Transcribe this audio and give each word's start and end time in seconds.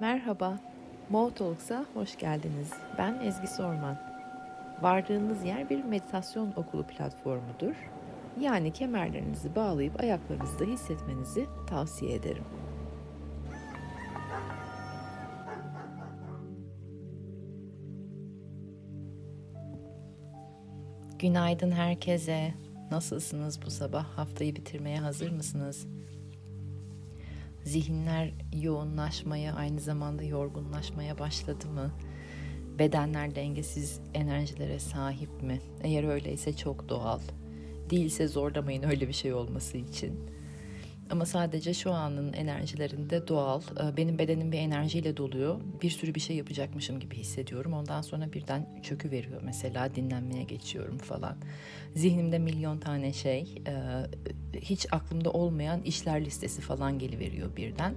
Merhaba, 0.00 0.58
Mo 1.10 1.34
Talks'a 1.34 1.84
hoş 1.94 2.18
geldiniz. 2.18 2.72
Ben 2.98 3.20
Ezgi 3.24 3.46
Sorman. 3.46 3.98
Vardığınız 4.82 5.44
yer 5.44 5.70
bir 5.70 5.84
meditasyon 5.84 6.52
okulu 6.56 6.86
platformudur. 6.86 7.74
Yani 8.40 8.72
kemerlerinizi 8.72 9.54
bağlayıp 9.54 10.00
ayaklarınızda 10.00 10.64
hissetmenizi 10.64 11.46
tavsiye 11.66 12.14
ederim. 12.14 12.44
Günaydın 21.18 21.70
herkese. 21.70 22.54
Nasılsınız 22.90 23.62
bu 23.66 23.70
sabah? 23.70 24.04
Haftayı 24.04 24.56
bitirmeye 24.56 24.98
hazır 24.98 25.30
mısınız? 25.30 25.86
Zihinler 27.64 28.32
yoğunlaşmaya, 28.62 29.54
aynı 29.54 29.80
zamanda 29.80 30.22
yorgunlaşmaya 30.22 31.18
başladı 31.18 31.66
mı? 31.66 31.90
Bedenler 32.78 33.34
dengesiz 33.34 34.00
enerjilere 34.14 34.78
sahip 34.78 35.42
mi? 35.42 35.60
Eğer 35.82 36.04
öyleyse 36.04 36.56
çok 36.56 36.88
doğal. 36.88 37.20
Değilse 37.90 38.28
zorlamayın 38.28 38.82
öyle 38.82 39.08
bir 39.08 39.12
şey 39.12 39.34
olması 39.34 39.78
için. 39.78 40.30
Ama 41.10 41.26
sadece 41.26 41.74
şu 41.74 41.92
anın 41.92 42.32
enerjilerinde 42.32 43.28
doğal. 43.28 43.62
E, 43.62 43.96
benim 43.96 44.18
bedenim 44.18 44.52
bir 44.52 44.58
enerjiyle 44.58 45.16
doluyor. 45.16 45.60
Bir 45.82 45.90
sürü 45.90 46.14
bir 46.14 46.20
şey 46.20 46.36
yapacakmışım 46.36 47.00
gibi 47.00 47.16
hissediyorum. 47.16 47.72
Ondan 47.72 48.02
sonra 48.02 48.32
birden 48.32 48.80
çökü 48.82 49.10
veriyor 49.10 49.40
mesela 49.44 49.94
dinlenmeye 49.94 50.42
geçiyorum 50.42 50.98
falan. 50.98 51.36
Zihnimde 51.94 52.38
milyon 52.38 52.78
tane 52.78 53.12
şey, 53.12 53.40
e, 53.40 53.72
hiç 54.60 54.86
aklımda 54.92 55.30
olmayan 55.30 55.82
işler 55.82 56.24
listesi 56.24 56.60
falan 56.60 56.98
geliveriyor 56.98 57.56
birden. 57.56 57.94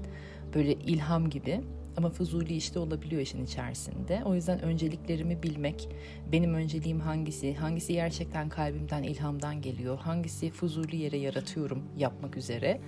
Böyle 0.56 0.74
ilham 0.74 1.30
gibi. 1.30 1.62
Ama 1.98 2.10
fuzuli 2.10 2.56
işte 2.56 2.80
olabiliyor 2.80 3.22
işin 3.22 3.46
içerisinde. 3.46 4.22
O 4.26 4.36
yüzden 4.36 4.62
önceliklerimi 4.62 5.44
bilmek, 5.44 5.90
benim 6.32 6.54
önceliğim 6.54 7.00
hangisi, 7.00 7.56
hangisi 7.56 7.94
gerçekten 7.94 8.50
kalbimden, 8.50 9.04
ilhamdan 9.04 9.62
geliyor, 9.62 9.98
hangisi 9.98 10.50
fuzuli 10.50 10.96
yere 10.96 11.18
yaratıyorum 11.18 11.84
yapmak 11.98 12.38
üzere, 12.38 12.82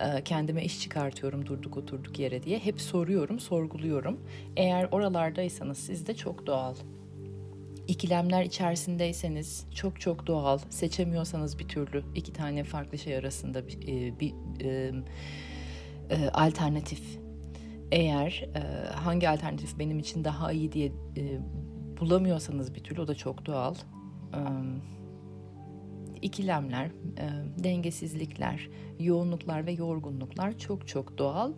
e, 0.00 0.24
kendime 0.24 0.64
iş 0.64 0.80
çıkartıyorum 0.80 1.46
durduk 1.46 1.76
oturduk 1.76 2.18
yere 2.18 2.42
diye 2.42 2.58
hep 2.58 2.80
soruyorum, 2.80 3.40
sorguluyorum. 3.40 4.20
Eğer 4.56 4.88
oralardaysanız 4.90 5.78
siz 5.78 6.06
de 6.06 6.14
çok 6.14 6.46
doğal. 6.46 6.74
İkilemler 7.88 8.42
içerisindeyseniz 8.42 9.66
çok 9.74 10.00
çok 10.00 10.26
doğal. 10.26 10.58
Seçemiyorsanız 10.70 11.58
bir 11.58 11.68
türlü 11.68 12.02
iki 12.14 12.32
tane 12.32 12.64
farklı 12.64 12.98
şey 12.98 13.16
arasında 13.16 13.68
bir, 13.68 13.88
e, 13.88 14.20
bir 14.20 14.34
e, 14.64 14.92
e, 16.10 16.28
alternatif 16.28 17.18
eğer 17.92 18.48
e, 18.54 18.88
hangi 18.94 19.28
alternatif 19.28 19.78
benim 19.78 19.98
için 19.98 20.24
daha 20.24 20.52
iyi 20.52 20.72
diye 20.72 20.86
e, 21.16 21.40
bulamıyorsanız 22.00 22.74
bir 22.74 22.80
türlü 22.80 23.00
o 23.00 23.08
da 23.08 23.14
çok 23.14 23.46
doğal. 23.46 23.74
E, 23.74 24.40
ikilemler, 26.22 26.86
e, 26.86 26.92
dengesizlikler, 27.64 28.68
yoğunluklar 29.00 29.66
ve 29.66 29.72
yorgunluklar 29.72 30.58
çok 30.58 30.88
çok 30.88 31.18
doğal. 31.18 31.52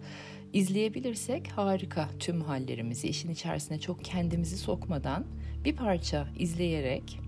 İzleyebilirsek 0.52 1.48
harika 1.48 2.08
tüm 2.18 2.40
hallerimizi 2.40 3.08
işin 3.08 3.30
içerisine 3.30 3.80
çok 3.80 4.04
kendimizi 4.04 4.56
sokmadan 4.56 5.26
bir 5.64 5.76
parça 5.76 6.28
izleyerek 6.38 7.20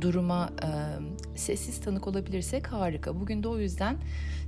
duruma 0.00 0.50
e, 0.62 0.68
sessiz 1.38 1.80
tanık 1.80 2.06
olabilirsek 2.06 2.66
harika. 2.66 3.20
Bugün 3.20 3.42
de 3.42 3.48
o 3.48 3.58
yüzden 3.58 3.96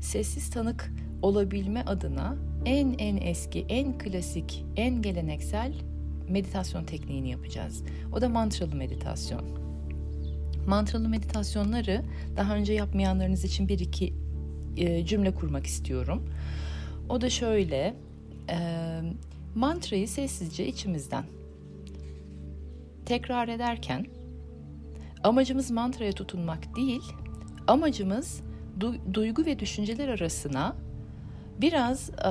sessiz 0.00 0.50
tanık 0.50 0.92
olabilme 1.22 1.82
adına 1.82 2.36
en 2.66 2.94
en 2.98 3.16
eski, 3.16 3.66
en 3.68 3.98
klasik, 3.98 4.64
en 4.76 5.02
geleneksel 5.02 5.72
meditasyon 6.28 6.84
tekniğini 6.84 7.30
yapacağız. 7.30 7.82
O 8.12 8.20
da 8.20 8.28
mantralı 8.28 8.74
meditasyon. 8.76 9.42
Mantralı 10.66 11.08
meditasyonları 11.08 12.02
daha 12.36 12.54
önce 12.54 12.72
yapmayanlarınız 12.72 13.44
için 13.44 13.68
bir 13.68 13.78
iki 13.78 14.14
e, 14.76 15.06
cümle 15.06 15.34
kurmak 15.34 15.66
istiyorum. 15.66 16.22
O 17.08 17.20
da 17.20 17.30
şöyle, 17.30 17.94
e, 18.50 18.56
mantrayı 19.54 20.08
sessizce 20.08 20.66
içimizden 20.66 21.24
tekrar 23.04 23.48
ederken 23.48 24.06
amacımız 25.24 25.70
mantraya 25.70 26.12
tutunmak 26.12 26.76
değil, 26.76 27.02
amacımız 27.66 28.40
du- 28.80 29.14
duygu 29.14 29.46
ve 29.46 29.58
düşünceler 29.58 30.08
arasına 30.08 30.76
biraz 31.60 32.10
e, 32.10 32.30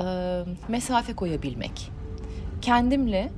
mesafe 0.68 1.14
koyabilmek. 1.14 1.90
Kendimle 2.62 3.30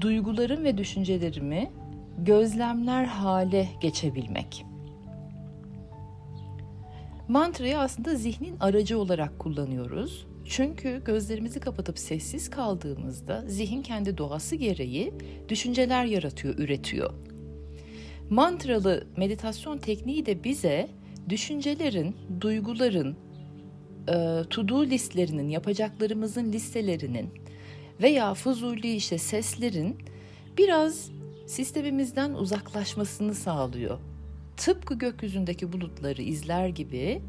duygularım 0.00 0.64
ve 0.64 0.78
düşüncelerimi 0.78 1.70
gözlemler 2.18 3.04
hale 3.04 3.68
geçebilmek. 3.80 4.64
Mantrayı 7.28 7.78
aslında 7.78 8.14
zihnin 8.14 8.56
aracı 8.60 8.98
olarak 8.98 9.38
kullanıyoruz. 9.38 10.26
Çünkü 10.44 11.02
gözlerimizi 11.04 11.60
kapatıp 11.60 11.98
sessiz 11.98 12.50
kaldığımızda 12.50 13.44
zihin 13.46 13.82
kendi 13.82 14.18
doğası 14.18 14.56
gereği 14.56 15.14
düşünceler 15.48 16.04
yaratıyor, 16.04 16.58
üretiyor. 16.58 17.14
Mantralı 18.30 19.06
meditasyon 19.16 19.78
tekniği 19.78 20.26
de 20.26 20.44
bize 20.44 20.88
düşüncelerin, 21.28 22.16
duyguların, 22.40 23.16
e, 24.08 24.44
to-do 24.50 24.86
listlerinin, 24.86 25.48
yapacaklarımızın 25.48 26.52
listelerinin 26.52 27.30
veya 28.02 28.34
fuzuli 28.34 28.96
işte 28.96 29.18
seslerin 29.18 29.96
biraz 30.58 31.10
sistemimizden 31.46 32.34
uzaklaşmasını 32.34 33.34
sağlıyor. 33.34 33.98
Tıpkı 34.56 34.94
gökyüzündeki 34.94 35.72
bulutları 35.72 36.22
izler 36.22 36.68
gibi 36.68 37.22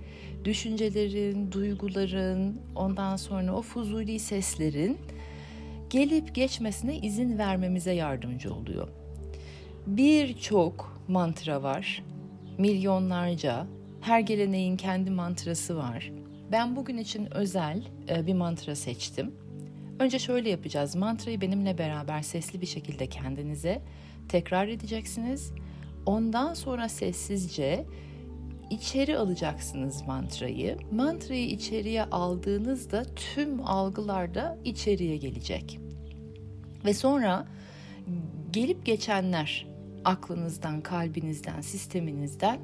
düşüncelerin, 0.45 1.51
duyguların, 1.51 2.62
ondan 2.75 3.16
sonra 3.16 3.53
o 3.56 3.62
fuzuli 3.62 4.19
seslerin 4.19 4.97
gelip 5.89 6.35
geçmesine 6.35 6.97
izin 6.97 7.38
vermemize 7.38 7.94
yardımcı 7.94 8.53
oluyor. 8.53 8.88
Birçok 9.88 11.01
mantra 11.07 11.63
var. 11.63 12.03
Milyonlarca. 12.57 13.68
Her 14.01 14.19
geleneğin 14.19 14.78
kendi 14.78 15.12
mantrası 15.12 15.78
var. 15.78 16.12
Ben 16.52 16.76
bugün 16.76 16.98
için 16.98 17.34
özel 17.34 17.84
e, 18.10 18.28
bir 18.28 18.34
mantra 18.34 18.76
seçtim. 18.76 19.36
Önce 20.00 20.20
şöyle 20.20 20.50
yapacağız. 20.50 20.96
Mantrayı 20.96 21.42
benimle 21.42 21.78
beraber 21.78 22.22
sesli 22.22 22.62
bir 22.62 22.66
şekilde 22.66 23.08
kendinize 23.08 23.82
tekrar 24.30 24.68
edeceksiniz. 24.68 25.52
Ondan 26.06 26.54
sonra 26.54 26.90
sessizce 26.90 27.86
içeri 28.70 29.18
alacaksınız 29.18 30.08
mantrayı. 30.08 30.78
Mantrayı 30.92 31.46
içeriye 31.50 32.04
aldığınızda 32.04 33.04
tüm 33.16 33.68
algılar 33.68 34.36
da 34.36 34.58
içeriye 34.66 35.18
gelecek. 35.18 35.80
Ve 36.86 36.94
sonra 36.94 37.48
gelip 38.52 38.86
geçenler 38.86 39.68
aklınızdan, 40.06 40.81
kalbinizden, 40.81 41.62
sisteminizden 41.62 42.60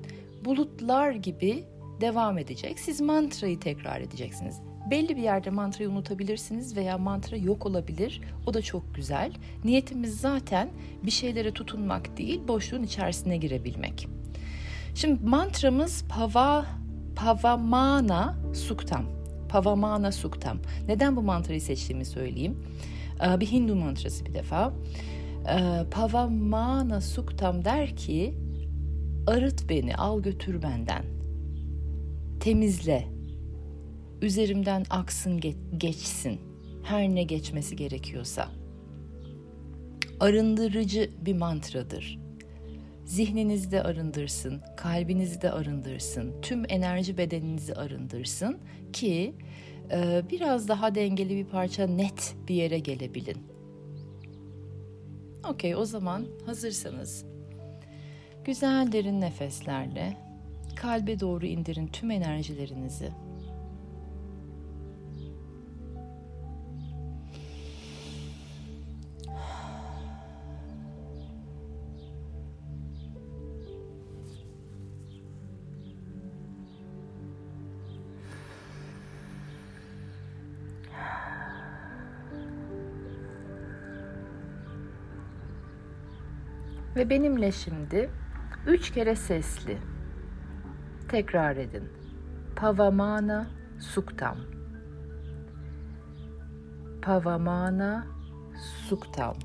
bulutlar 0.45 1.11
gibi 1.11 1.63
devam 2.01 2.37
edecek. 2.37 2.79
Siz 2.79 3.01
mantrayı 3.01 3.59
tekrar 3.59 4.01
edeceksiniz. 4.01 4.61
Belli 4.91 5.17
bir 5.17 5.21
yerde 5.21 5.49
mantrayı 5.49 5.89
unutabilirsiniz 5.89 6.75
veya 6.75 6.97
mantra 6.97 7.37
yok 7.37 7.65
olabilir. 7.65 8.21
O 8.45 8.53
da 8.53 8.61
çok 8.61 8.95
güzel. 8.95 9.31
Niyetimiz 9.63 10.19
zaten 10.19 10.69
bir 11.03 11.11
şeylere 11.11 11.53
tutunmak 11.53 12.17
değil, 12.17 12.41
boşluğun 12.47 12.83
içerisine 12.83 13.37
girebilmek. 13.37 14.07
Şimdi 14.95 15.23
mantramız 15.23 16.05
Pava 16.09 16.65
Pavamana 17.15 18.35
Suktam. 18.53 19.05
Pavamana 19.49 20.11
Suktam. 20.11 20.57
Neden 20.87 21.15
bu 21.15 21.21
mantrayı 21.21 21.61
seçtiğimi 21.61 22.05
söyleyeyim. 22.05 22.63
Ee, 23.25 23.39
bir 23.39 23.51
Hindu 23.51 23.75
mantrası 23.75 24.25
bir 24.25 24.33
defa. 24.33 24.73
Ee, 25.49 25.89
Pavamana 25.91 27.01
Suktam 27.01 27.65
der 27.65 27.95
ki 27.95 28.35
arıt 29.27 29.69
beni, 29.69 29.95
al 29.95 30.21
götür 30.21 30.61
benden 30.61 31.14
temizle. 32.45 33.05
Üzerimden 34.21 34.85
aksın 34.89 35.41
geçsin. 35.77 36.39
Her 36.83 37.09
ne 37.09 37.23
geçmesi 37.23 37.75
gerekiyorsa. 37.75 38.49
Arındırıcı 40.19 41.09
bir 41.21 41.33
mantradır. 41.33 42.19
Zihninizde 43.05 43.83
arındırsın, 43.83 44.61
kalbinizi 44.77 45.41
de 45.41 45.51
arındırsın, 45.51 46.41
tüm 46.41 46.63
enerji 46.69 47.17
bedeninizi 47.17 47.75
arındırsın 47.75 48.57
ki 48.93 49.35
e, 49.91 50.23
biraz 50.31 50.67
daha 50.67 50.95
dengeli 50.95 51.35
bir 51.35 51.45
parça 51.45 51.87
net 51.87 52.35
bir 52.47 52.55
yere 52.55 52.79
gelebilin. 52.79 53.37
Okey 55.49 55.75
o 55.75 55.85
zaman 55.85 56.25
hazırsanız 56.45 57.25
güzel 58.43 58.91
derin 58.91 59.21
nefeslerle 59.21 60.24
kalbe 60.75 61.19
doğru 61.19 61.45
indirin 61.45 61.87
tüm 61.87 62.11
enerjilerinizi. 62.11 63.11
Ve 86.95 87.09
benimle 87.09 87.51
şimdi 87.51 88.09
üç 88.67 88.91
kere 88.91 89.15
sesli 89.15 89.94
tekrar 91.15 91.57
edin. 91.57 91.83
Pavamana 92.55 93.47
suktam. 93.79 94.37
Pavamana 97.01 98.07
suktam. 98.89 99.35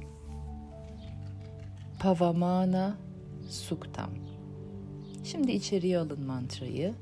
Pavamana 2.00 2.96
suktam. 3.48 4.10
Şimdi 5.24 5.52
içeriye 5.52 5.98
alın 5.98 6.26
mantrayı. 6.26 6.94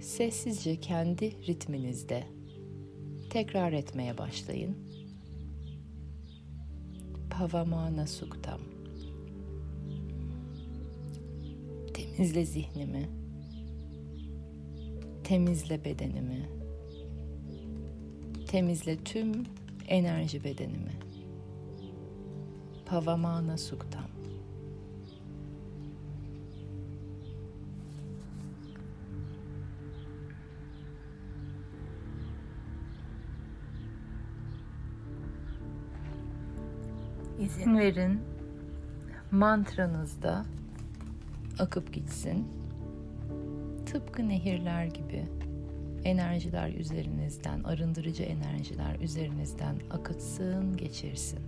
Sessizce 0.00 0.80
kendi 0.80 1.46
ritminizde 1.46 2.24
tekrar 3.30 3.72
etmeye 3.72 4.18
başlayın. 4.18 4.76
Pavamana 7.30 8.06
suktam. 8.06 8.60
Temizle 12.18 12.44
zihnimi. 12.44 13.08
Temizle 15.24 15.84
bedenimi. 15.84 16.48
Temizle 18.46 18.96
tüm 19.04 19.32
enerji 19.88 20.44
bedenimi. 20.44 20.92
Pavamana 22.86 23.58
suktam. 23.58 24.04
İzin 37.40 37.78
verin 37.78 38.20
mantranızda 39.30 40.46
akıp 41.58 41.92
gitsin. 41.92 42.48
Tıpkı 43.86 44.28
nehirler 44.28 44.84
gibi 44.84 45.26
enerjiler 46.04 46.72
üzerinizden, 46.72 47.62
arındırıcı 47.62 48.22
enerjiler 48.22 49.00
üzerinizden 49.00 49.76
akıtsın, 49.90 50.76
geçirsin. 50.76 51.40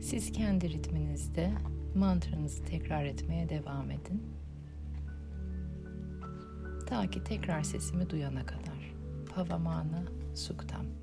Siz 0.00 0.32
kendi 0.32 0.70
ritminizde 0.70 1.52
mantranızı 1.94 2.64
tekrar 2.64 3.04
etmeye 3.04 3.48
devam 3.48 3.90
edin. 3.90 4.22
Ta 6.86 7.10
ki 7.10 7.24
tekrar 7.24 7.62
sesimi 7.62 8.10
duyana 8.10 8.46
kadar. 8.46 8.94
Pavamana 9.34 10.02
Suktam. 10.34 11.01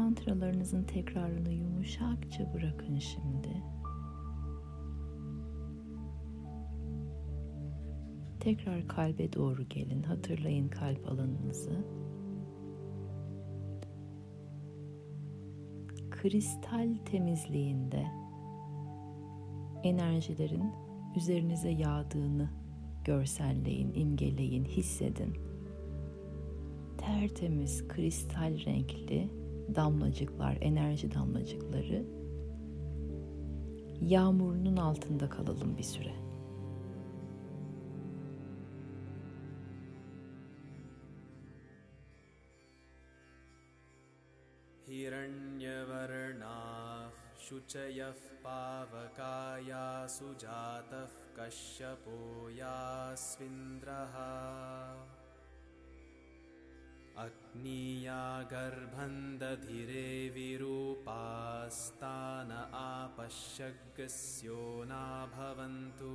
Mantralarınızın 0.00 0.82
tekrarını 0.82 1.52
yumuşakça 1.52 2.54
bırakın 2.54 2.98
şimdi. 2.98 3.62
Tekrar 8.40 8.88
kalbe 8.88 9.32
doğru 9.32 9.68
gelin. 9.68 10.02
Hatırlayın 10.02 10.68
kalp 10.68 11.08
alanınızı. 11.08 11.84
Kristal 16.10 16.94
temizliğinde 17.04 18.06
enerjilerin 19.82 20.72
üzerinize 21.16 21.70
yağdığını 21.70 22.50
görselleyin, 23.04 23.92
imgeleyin, 23.94 24.64
hissedin. 24.64 25.34
Tertemiz 26.98 27.88
kristal 27.88 28.64
renkli 28.64 29.39
damlacıklar, 29.75 30.57
enerji 30.61 31.13
damlacıkları 31.13 32.05
yağmurunun 34.01 34.77
altında 34.77 35.29
kalalım 35.29 35.77
bir 35.77 35.83
süre. 35.83 36.25
हिरण्यवर्णाः 44.95 46.45
शुचयः 47.45 48.19
पावकाया 48.43 49.87
सुजातः 50.15 51.13
कश्यपो 51.37 52.19
यास्विन्द्रः 52.61 54.15
अग्नीया 57.20 58.20
गर्भं 58.50 59.14
दधिरे 59.40 60.04
विरूपास्तान 60.34 60.92
आपश्यग्स्यो 62.80 64.60
ना 64.90 65.00
भवन्तु 65.34 66.12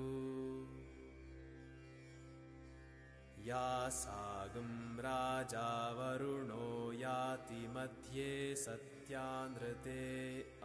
या 3.48 3.68
सागं 4.00 4.72
राजा 5.06 5.68
वरुणो 6.00 6.70
याति 7.02 7.62
मध्ये 7.76 8.32
सत्यानृते 8.64 10.02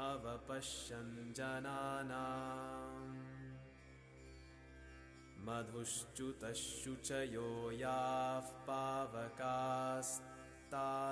अवपश्यन् 0.08 1.12
जनानाम् 1.40 3.20
मधुश्च्युतशुचयो 5.46 7.48
याः 7.80 8.48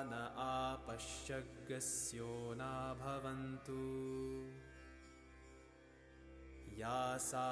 पावकास्तान 0.08 0.34
आपश्यग्स्यो 0.38 2.54
ना 2.54 2.94
भवन्तु 2.94 3.78
या 6.78 7.16
सा 7.16 7.48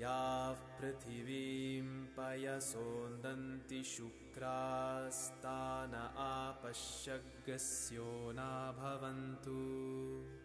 याः 0.00 0.78
पृथिवीं 0.78 2.06
पयसोन्दन्ति 2.16 3.84
शुक्रास्तान 3.84 5.94
आपश्यग्स्यो 6.18 8.32
ना 8.32 8.72
भवन्तु 8.72 10.39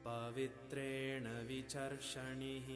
पवित्रेण 0.06 1.46
विचर्षणिः 1.46 2.66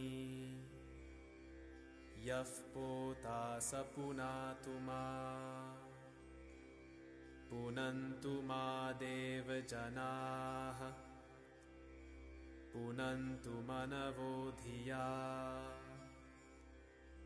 यः 2.24 2.42
पोता 2.42 3.58
स 3.58 3.74
पुनातु 3.74 4.70
मा। 4.70 5.00
पुनन्तु 7.50 8.42
मा 8.42 8.92
देवजनाः। 8.92 10.90
पुनन्तु 12.72 13.50
मनवो 13.50 14.50
धिया। 14.50 15.08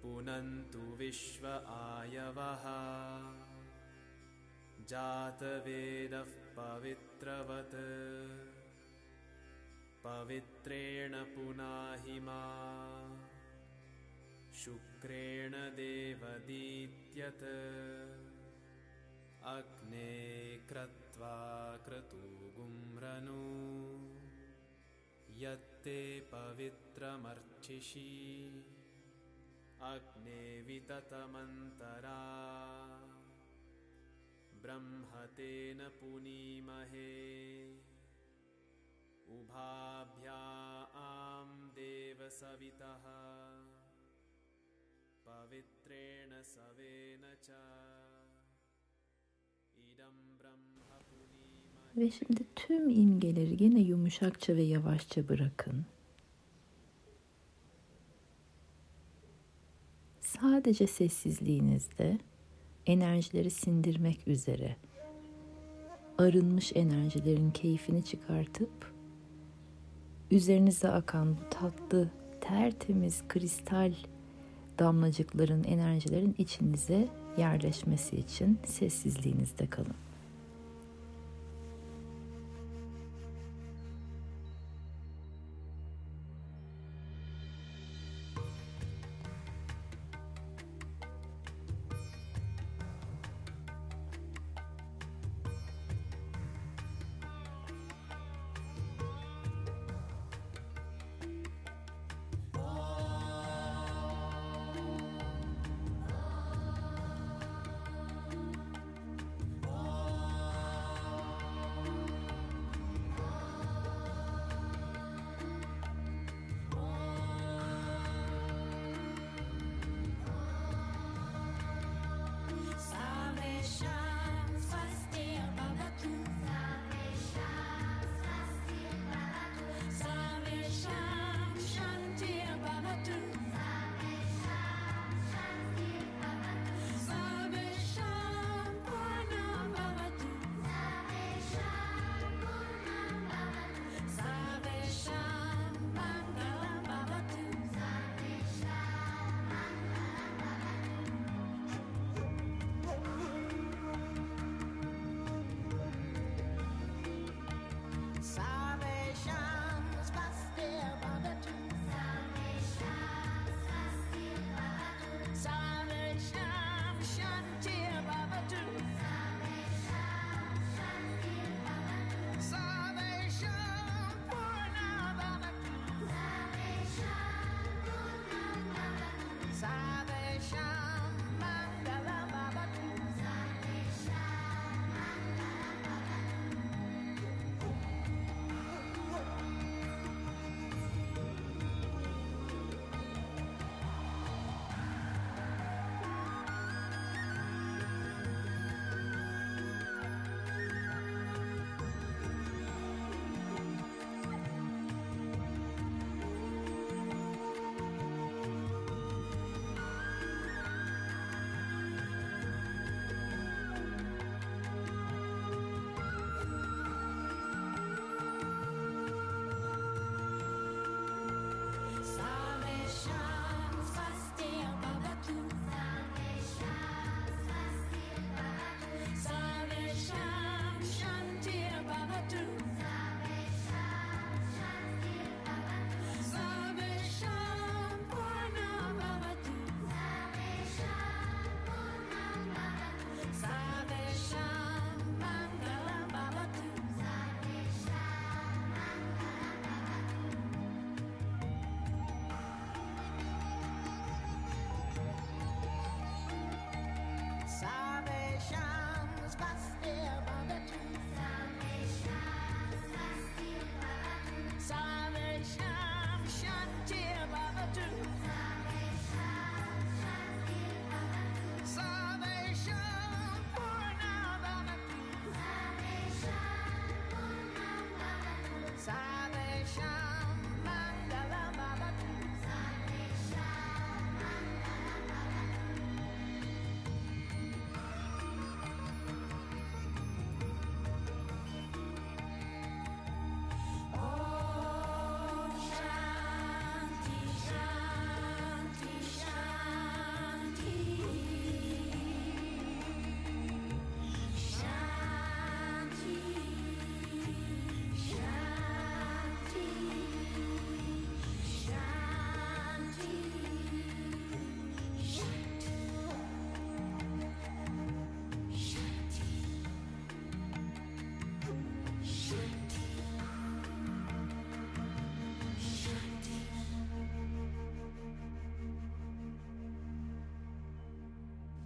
पुनन्तु 0.03 0.79
विश्व 0.79 1.47
आयवः। 1.69 2.63
जातवेदः 4.89 6.53
पवित्रवत्। 6.57 7.75
पवित्रेण 10.05 11.13
पुनाहि 11.13 12.21
मा 12.21 12.63
शुक्रेण 14.55 15.51
देवदीत्यत् 15.51 17.43
अग्ने 19.43 20.61
क्रत्वा 20.69 21.77
क्रतुगुम्रनु 21.77 23.41
यत्ते 25.41 26.21
पवित्रमर्चिषि। 26.21 28.65
अग्ने 29.81 30.63
विततमन्तरा। 30.63 32.43
ब्रह्मतेन 34.55 35.89
पुनीमहे। 35.89 37.77
उभाभ्यां 39.29 41.69
देवसवितः 41.69 43.42
पवित्रेण 45.32 46.32
सवेन 46.54 47.24
च 47.46 47.50
इदं 49.86 50.15
ब्रह्म 50.39 50.80
पुनीमहे 51.10 51.98
Ve 51.98 52.12
şimdi 52.12 52.43
tüm 52.56 52.89
imgeleri 52.89 53.58
gene 53.58 53.80
yumuşakça 53.80 54.56
ve 54.56 54.63
yavaşça 54.63 55.30
bırakın. 55.30 55.86
Sadece 60.22 60.88
sessizliğinizde 60.88 62.17
enerjileri 62.86 63.50
sindirmek 63.50 64.28
üzere 64.28 64.76
arınmış 66.17 66.72
enerjilerin 66.76 67.52
keyfini 67.52 68.06
çıkartıp 68.06 68.93
üzerinize 70.32 70.89
akan 70.89 71.38
bu 71.38 71.50
tatlı, 71.50 72.10
tertemiz 72.41 73.28
kristal 73.28 73.93
damlacıkların, 74.83 75.64
enerjilerin 75.64 76.35
içinize 76.38 77.09
yerleşmesi 77.38 78.16
için 78.16 78.59
sessizliğinizde 78.66 79.66
kalın. 79.66 79.95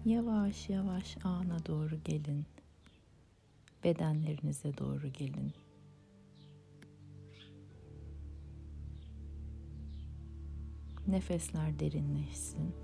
Yavaş 0.07 0.69
yavaş 0.69 1.17
ana 1.25 1.67
doğru 1.67 2.03
gelin. 2.05 2.47
Bedenlerinize 3.85 4.79
doğru 4.79 5.09
gelin. 5.09 5.53
Nefesler 11.07 11.79
derinleşsin. 11.79 12.75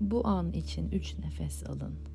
Bu 0.00 0.26
an 0.26 0.52
için 0.52 0.90
üç 0.90 1.18
nefes 1.18 1.66
alın. 1.66 2.11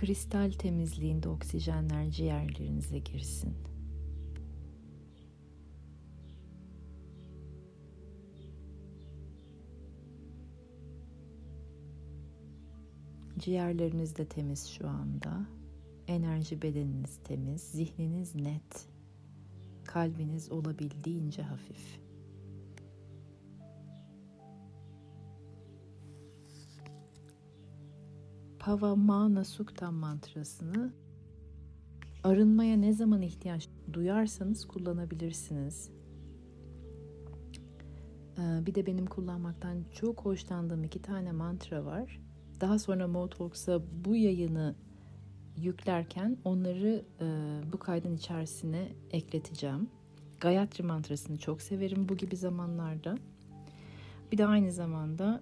Kristal 0.00 0.50
temizliğinde 0.50 1.28
oksijenler 1.28 2.10
ciğerlerinize 2.10 2.98
girsin. 2.98 3.54
Ciğerleriniz 13.38 14.16
de 14.16 14.24
temiz 14.24 14.66
şu 14.68 14.88
anda. 14.88 15.46
Enerji 16.06 16.62
bedeniniz 16.62 17.18
temiz, 17.24 17.62
zihniniz 17.62 18.34
net. 18.34 18.88
Kalbiniz 19.84 20.52
olabildiğince 20.52 21.42
hafif. 21.42 22.05
Pavamana 28.66 29.44
Suktam 29.44 29.94
mantrasını 29.94 30.92
arınmaya 32.24 32.76
ne 32.76 32.92
zaman 32.92 33.22
ihtiyaç 33.22 33.68
duyarsanız 33.92 34.68
kullanabilirsiniz. 34.68 35.90
Ee, 38.38 38.66
bir 38.66 38.74
de 38.74 38.86
benim 38.86 39.06
kullanmaktan 39.06 39.84
çok 39.92 40.20
hoşlandığım 40.20 40.84
iki 40.84 41.02
tane 41.02 41.32
mantra 41.32 41.84
var. 41.84 42.20
Daha 42.60 42.78
sonra 42.78 43.08
Motalks'a 43.08 43.82
bu 44.04 44.16
yayını 44.16 44.74
yüklerken 45.56 46.38
onları 46.44 47.04
e, 47.20 47.26
bu 47.72 47.78
kaydın 47.78 48.16
içerisine 48.16 48.88
ekleteceğim. 49.10 49.90
Gayatri 50.40 50.84
mantrasını 50.84 51.38
çok 51.38 51.62
severim 51.62 52.08
bu 52.08 52.16
gibi 52.16 52.36
zamanlarda. 52.36 53.18
Bir 54.32 54.38
de 54.38 54.46
aynı 54.46 54.72
zamanda 54.72 55.40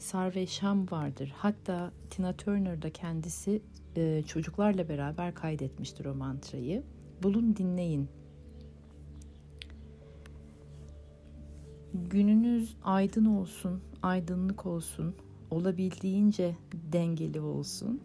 Sarve 0.00 0.46
Sham 0.46 0.90
vardır. 0.90 1.32
Hatta 1.36 1.92
Tina 2.10 2.32
Turner 2.36 2.82
da 2.82 2.90
kendisi 2.92 3.62
e, 3.96 4.22
çocuklarla 4.26 4.88
beraber 4.88 5.34
kaydetmiştir 5.34 6.04
o 6.04 6.14
mantrayı. 6.14 6.82
Bulun 7.22 7.56
dinleyin. 7.56 8.08
Gününüz 11.94 12.76
aydın 12.84 13.24
olsun, 13.24 13.80
aydınlık 14.02 14.66
olsun, 14.66 15.14
olabildiğince 15.50 16.56
dengeli 16.92 17.40
olsun. 17.40 18.00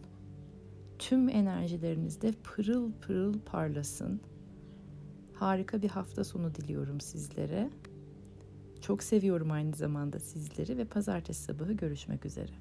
Tüm 0.98 1.28
enerjilerinizde 1.28 2.32
pırıl 2.32 2.92
pırıl 2.92 3.34
parlasın. 3.46 4.20
Harika 5.34 5.82
bir 5.82 5.88
hafta 5.88 6.24
sonu 6.24 6.54
diliyorum 6.54 7.00
sizlere. 7.00 7.70
Çok 8.86 9.02
seviyorum 9.02 9.50
aynı 9.50 9.76
zamanda 9.76 10.18
sizleri 10.18 10.78
ve 10.78 10.84
pazartesi 10.84 11.42
sabahı 11.42 11.72
görüşmek 11.72 12.26
üzere. 12.26 12.52